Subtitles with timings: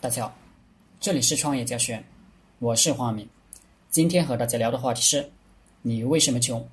[0.00, 0.34] 大家好，
[1.00, 2.00] 这里是创业教学，
[2.60, 3.28] 我是黄明。
[3.90, 5.28] 今天和大家聊的话题是：
[5.82, 6.64] 你为什么穷？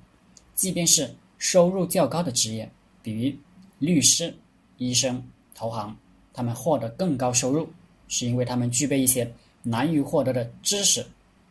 [0.54, 2.70] 即便是收入较高的职业，
[3.02, 3.36] 比如
[3.80, 4.32] 律师、
[4.78, 5.20] 医生、
[5.56, 5.96] 投行，
[6.32, 7.68] 他们获得更高收入，
[8.06, 9.28] 是因为他们具备一些
[9.64, 11.04] 难于获得的知识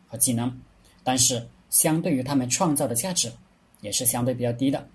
[0.08, 0.50] 和技能。
[1.04, 3.30] 但是，相对于他们创造的价值，
[3.82, 4.88] 也是相对比较低的。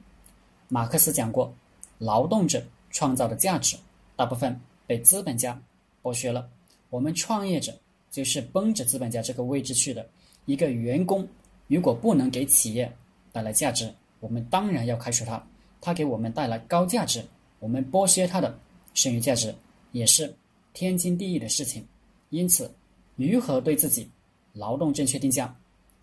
[0.67, 1.53] 马克思讲过，
[1.99, 3.77] 劳动者创造的价值，
[4.15, 5.61] 大部分被资本家
[6.01, 6.49] 剥削了。
[6.91, 7.73] 我们创业者
[8.11, 10.07] 就是奔着资本家这个位置去的。
[10.45, 11.25] 一个员工
[11.67, 12.91] 如果不能给企业
[13.31, 15.41] 带来价值，我们当然要开除他。
[15.79, 17.25] 他给我们带来高价值，
[17.59, 18.59] 我们剥削他的
[18.93, 19.55] 剩余价值，
[19.93, 20.31] 也是
[20.73, 21.83] 天经地义的事情。
[22.29, 22.69] 因此，
[23.15, 24.09] 如何对自己
[24.51, 25.55] 劳动正确定价，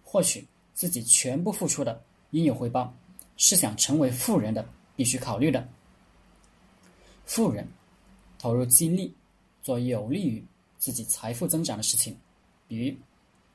[0.03, 2.93] 获取自己全部付出的应有回报，
[3.37, 4.67] 是想成为富人的
[4.97, 5.69] 必须考虑的。
[7.27, 7.69] 富人
[8.39, 9.15] 投入精力
[9.63, 10.43] 做有利于。
[10.79, 12.17] 自己财富增长的事情，
[12.67, 12.95] 比如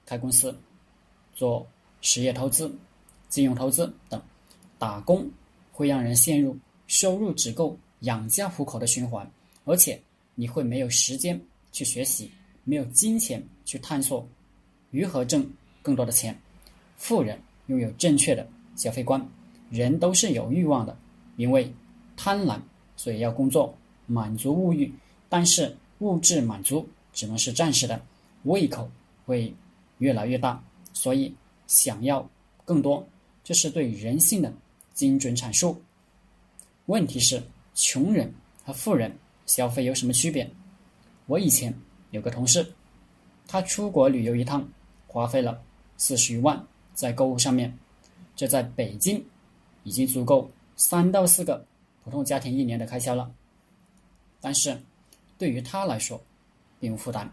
[0.06, 0.56] 开公司、
[1.34, 1.66] 做
[2.02, 2.74] 实业投资、
[3.30, 4.22] 金融投资等。
[4.78, 5.30] 打工
[5.72, 9.26] 会让人陷入收入只够养家糊口的循环，
[9.64, 9.98] 而且
[10.36, 11.40] 你会没有时间
[11.72, 12.30] 去学习，
[12.66, 14.28] 没有金钱去探索
[14.92, 15.50] 如何挣
[15.82, 16.38] 更多的钱。
[16.98, 19.26] 富人拥有正确的消费观，
[19.70, 20.98] 人都是有欲望的，
[21.38, 21.74] 因为
[22.18, 22.60] 贪婪，
[22.98, 23.74] 所以要工作
[24.06, 24.94] 满足物欲，
[25.30, 26.86] 但是物质满足。
[27.14, 28.02] 只能是暂时的，
[28.44, 28.90] 胃口
[29.26, 29.54] 会
[30.00, 30.62] 越来越大，
[30.92, 31.34] 所以
[31.68, 32.28] 想要
[32.66, 33.08] 更多，
[33.44, 34.52] 这是对人性的
[34.94, 35.82] 精准阐述。
[36.88, 37.42] 问题是，
[37.74, 38.34] 穷人
[38.66, 40.50] 和富人消费有什么区别？
[41.28, 41.74] 我以前
[42.12, 42.74] 有个同事，
[43.48, 44.68] 他出国旅游一趟，
[45.08, 45.62] 花费了
[45.98, 46.62] 四十余万
[46.94, 47.78] 在购物上面，
[48.36, 49.24] 这在北京
[49.84, 51.66] 已经足够三到四个
[52.04, 53.32] 普通家庭一年的开销了。
[54.42, 54.78] 但是，
[55.38, 56.22] 对于他来说，
[56.84, 57.26] 并无负担，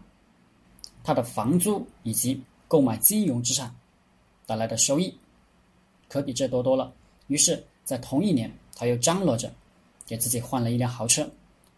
[1.03, 3.75] 他的房租以及购买金融资产
[4.45, 5.13] 带来的收益，
[6.07, 6.93] 可比这多多了。
[7.27, 9.53] 于是，在同一年，他又张罗着
[10.05, 11.29] 给自己换了一辆豪车。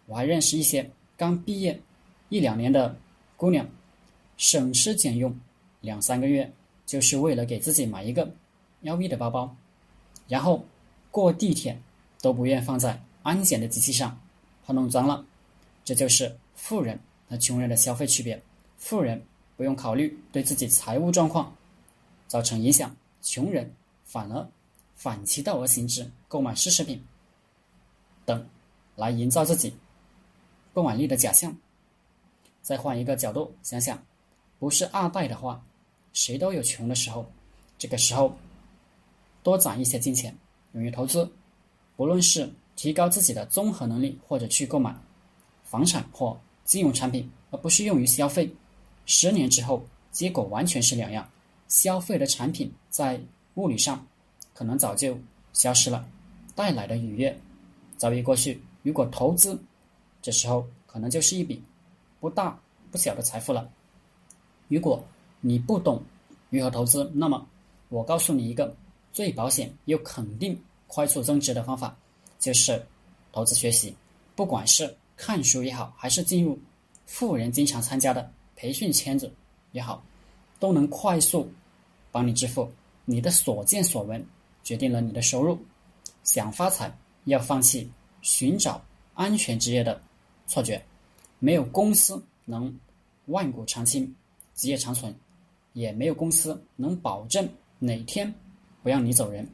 [0.06, 1.76] 我还认识一些刚毕业
[2.28, 2.96] 一两年的
[3.36, 3.68] 姑娘，
[4.36, 5.36] 省吃俭用
[5.80, 6.48] 两三个月，
[6.86, 8.32] 就是为了给自己买一个
[8.84, 9.56] LV 的包包，
[10.28, 10.64] 然后
[11.10, 11.76] 过地铁
[12.22, 14.16] 都不愿放在安检的机器上，
[14.64, 15.26] 怕弄脏了。
[15.84, 16.96] 这就是富人。
[17.34, 18.40] 和穷人的消费区别，
[18.78, 19.20] 富人
[19.56, 21.52] 不用考虑对自己财务状况
[22.28, 23.68] 造成影响，穷人
[24.04, 24.48] 反而
[24.94, 27.04] 反其道而行之，购买奢侈品
[28.24, 28.46] 等
[28.94, 29.74] 来营造自己
[30.72, 31.52] 购买力的假象。
[32.62, 34.00] 再换一个角度想想，
[34.60, 35.60] 不是二代的话，
[36.12, 37.26] 谁都有穷的时候。
[37.76, 38.32] 这个时候
[39.42, 40.32] 多攒一些金钱，
[40.72, 41.28] 用于投资，
[41.96, 44.94] 不论是提高自己的综合能力，或者去购买
[45.64, 46.40] 房产或。
[46.64, 48.50] 金融产品，而不是用于消费。
[49.06, 51.28] 十年之后，结果完全是两样。
[51.68, 53.20] 消费的产品在
[53.54, 54.06] 物理上
[54.54, 55.18] 可能早就
[55.52, 56.06] 消失了，
[56.54, 57.36] 带来的愉悦
[57.96, 58.60] 早已过去。
[58.82, 59.58] 如果投资，
[60.22, 61.62] 这时候可能就是一笔
[62.20, 62.58] 不大
[62.90, 63.68] 不小的财富了。
[64.68, 65.04] 如果
[65.40, 66.02] 你不懂
[66.50, 67.46] 如何投资，那么
[67.88, 68.74] 我告诉你一个
[69.12, 71.96] 最保险又肯定快速增值的方法，
[72.38, 72.86] 就是
[73.32, 73.94] 投资学习，
[74.34, 74.94] 不管是。
[75.16, 76.58] 看书也好，还是进入
[77.06, 79.32] 富人经常参加的培训圈子
[79.72, 80.04] 也好，
[80.58, 81.50] 都能快速
[82.10, 82.70] 帮你致富。
[83.04, 84.24] 你的所见所闻
[84.62, 85.58] 决定了你的收入。
[86.22, 86.90] 想发财，
[87.24, 87.90] 要放弃
[88.22, 88.82] 寻找
[89.12, 90.00] 安全职业的
[90.46, 90.82] 错觉。
[91.38, 92.74] 没有公司能
[93.26, 94.14] 万古长青、
[94.54, 95.14] 基业长存，
[95.74, 97.46] 也没有公司能保证
[97.78, 98.32] 哪天
[98.82, 99.46] 不让你走人。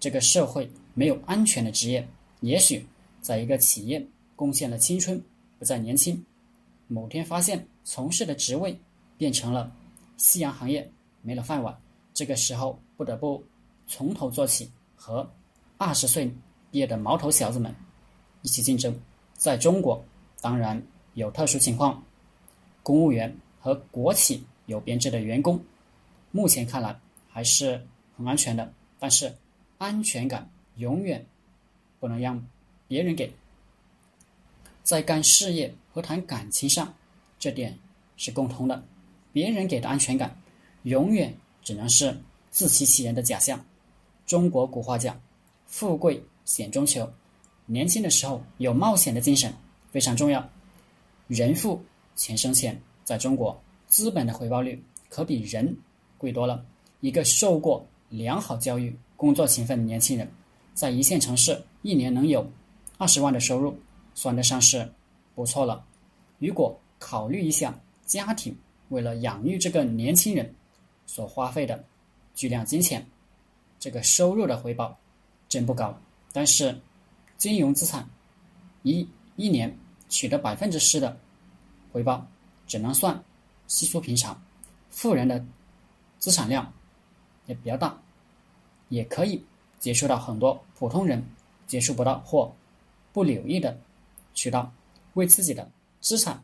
[0.00, 2.06] 这个社会没有安全的职业。
[2.40, 2.84] 也许
[3.20, 4.04] 在一个企业。
[4.38, 5.20] 贡献了青春，
[5.58, 6.24] 不再年轻。
[6.86, 8.78] 某天发现从事的职位
[9.16, 9.74] 变成了
[10.16, 10.88] 夕阳行业，
[11.22, 11.76] 没了饭碗。
[12.14, 13.44] 这个时候不得不
[13.88, 15.28] 从头做起，和
[15.76, 16.26] 二十岁
[16.70, 17.74] 毕业的毛头小子们
[18.42, 18.96] 一起竞争。
[19.32, 20.00] 在中国，
[20.40, 20.80] 当然
[21.14, 22.00] 有特殊情况，
[22.84, 25.60] 公务员和国企有编制的员工，
[26.30, 26.96] 目前看来
[27.28, 27.84] 还是
[28.16, 28.72] 很安全的。
[29.00, 29.34] 但是
[29.78, 31.26] 安全感永远
[31.98, 32.40] 不能让
[32.86, 33.28] 别人给。
[34.88, 36.94] 在干事业和谈感情上，
[37.38, 37.78] 这点
[38.16, 38.82] 是共通的。
[39.34, 40.34] 别人给的安全感，
[40.84, 42.18] 永远只能是
[42.50, 43.62] 自欺欺人的假象。
[44.24, 45.20] 中国古话讲
[45.68, 47.06] ：“富贵险中求。”
[47.68, 49.52] 年轻的时候有冒险的精神
[49.90, 50.42] 非常重要。
[51.26, 51.78] 人富
[52.16, 55.76] 钱生钱，在中国资本的回报率可比人
[56.16, 56.64] 贵多了。
[57.00, 60.26] 一个受过良好教育、工作勤奋的年轻人，
[60.72, 62.50] 在一线城市一年能有
[62.96, 63.78] 二十万的收入。
[64.18, 64.92] 算得上是
[65.36, 65.86] 不错了。
[66.40, 67.72] 如果考虑一下
[68.04, 68.52] 家庭
[68.88, 70.52] 为了养育这个年轻人
[71.06, 71.84] 所花费的
[72.34, 73.06] 巨量金钱，
[73.78, 74.98] 这个收入的回报
[75.48, 75.96] 真不高。
[76.32, 76.76] 但是，
[77.36, 78.04] 金融资产
[78.82, 79.72] 一一年
[80.08, 81.16] 取得百分之十的
[81.92, 82.26] 回报，
[82.66, 83.22] 只能算
[83.68, 84.36] 稀疏平常。
[84.90, 85.46] 富人的
[86.18, 86.72] 资产量
[87.46, 87.96] 也比较大，
[88.88, 89.40] 也可以
[89.78, 91.24] 接触到很多普通人
[91.68, 92.52] 接触不到或
[93.12, 93.78] 不留意的
[94.38, 94.72] 渠道，
[95.14, 95.68] 为自己的
[96.00, 96.40] 资产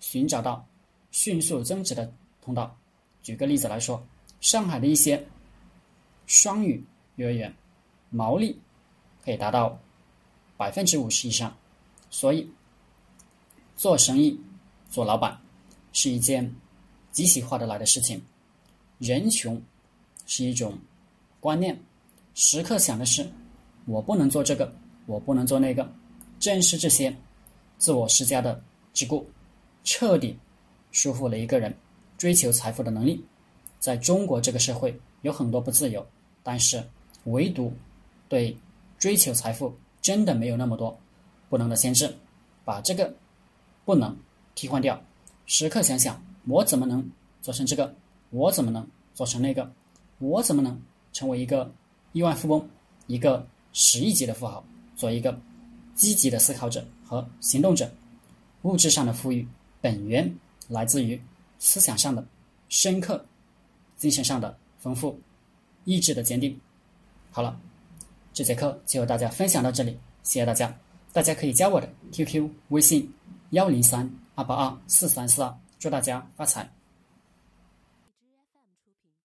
[0.00, 0.66] 寻找到
[1.12, 2.76] 迅速增值的通道。
[3.22, 4.04] 举个例子来说，
[4.40, 5.24] 上海的一些
[6.26, 6.84] 双语
[7.14, 7.54] 幼儿园
[8.10, 8.58] 毛利。
[9.24, 9.78] 可以达到
[10.56, 11.56] 百分之五十以上，
[12.10, 12.50] 所以
[13.76, 14.36] 做生意、
[14.90, 15.40] 做老板
[15.92, 16.52] 是一件
[17.12, 18.20] 极其划得来的事情。
[18.98, 19.62] 人穷
[20.26, 20.76] 是一种
[21.38, 21.80] 观念，
[22.34, 23.24] 时刻想的是
[23.84, 24.74] 我不能做这个，
[25.06, 25.88] 我不能做那个。
[26.42, 27.16] 正是这些
[27.78, 28.60] 自我施加的
[28.92, 29.24] 桎梏，
[29.84, 30.36] 彻底
[30.90, 31.72] 束缚了一个人
[32.18, 33.24] 追求财富的能力。
[33.78, 36.04] 在中国这个社会，有很多不自由，
[36.42, 36.84] 但是
[37.26, 37.72] 唯独
[38.28, 38.56] 对。
[38.98, 40.96] 追求财富真的没有那么多
[41.48, 42.14] 不能的限制，
[42.64, 43.12] 把这个
[43.84, 44.16] 不能
[44.54, 45.02] 替换掉，
[45.44, 47.10] 时刻想想我怎么能
[47.40, 47.92] 做成这个，
[48.30, 49.68] 我怎么能做成那个，
[50.20, 50.80] 我怎么能
[51.12, 51.68] 成为一个
[52.12, 52.64] 亿万富翁，
[53.08, 55.36] 一个十亿级的富豪，做一个
[55.94, 57.90] 积极的思考者和行动者。
[58.62, 59.46] 物质上的富裕
[59.80, 60.32] 本源
[60.68, 61.20] 来自于
[61.58, 62.24] 思想上的
[62.68, 63.24] 深刻，
[63.96, 65.18] 精神上的丰富，
[65.84, 66.58] 意志的坚定。
[67.30, 67.60] 好了。
[68.34, 69.92] 这节课就和大家分享到这里，
[70.22, 70.74] 谢谢大家。
[71.12, 73.12] 大家可以加我的 QQ 微信
[73.50, 76.81] 幺零三二八二四三四二，祝大家发财。